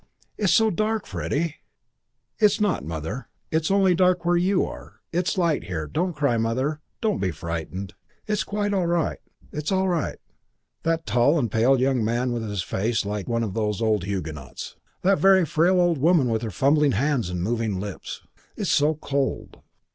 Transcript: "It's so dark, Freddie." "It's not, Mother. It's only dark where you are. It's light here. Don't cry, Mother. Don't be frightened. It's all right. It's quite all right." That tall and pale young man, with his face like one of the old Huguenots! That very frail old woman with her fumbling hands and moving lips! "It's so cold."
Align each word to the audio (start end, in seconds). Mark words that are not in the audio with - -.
"It's 0.35 0.51
so 0.51 0.71
dark, 0.71 1.05
Freddie." 1.05 1.57
"It's 2.39 2.59
not, 2.59 2.83
Mother. 2.83 3.29
It's 3.51 3.69
only 3.69 3.93
dark 3.93 4.25
where 4.25 4.35
you 4.35 4.65
are. 4.65 4.93
It's 5.13 5.37
light 5.37 5.65
here. 5.65 5.85
Don't 5.85 6.15
cry, 6.15 6.37
Mother. 6.37 6.81
Don't 7.01 7.19
be 7.19 7.29
frightened. 7.29 7.93
It's 8.25 8.43
all 8.47 8.87
right. 8.87 9.19
It's 9.53 9.63
quite 9.69 9.77
all 9.77 9.87
right." 9.87 10.17
That 10.81 11.05
tall 11.05 11.37
and 11.37 11.51
pale 11.51 11.79
young 11.79 12.03
man, 12.03 12.31
with 12.31 12.41
his 12.49 12.63
face 12.63 13.05
like 13.05 13.27
one 13.29 13.43
of 13.43 13.53
the 13.53 13.61
old 13.61 14.05
Huguenots! 14.05 14.75
That 15.03 15.19
very 15.19 15.45
frail 15.45 15.79
old 15.79 15.99
woman 15.99 16.29
with 16.29 16.41
her 16.41 16.49
fumbling 16.49 16.93
hands 16.93 17.29
and 17.29 17.43
moving 17.43 17.79
lips! 17.79 18.21
"It's 18.57 18.71
so 18.71 18.95
cold." 18.95 19.59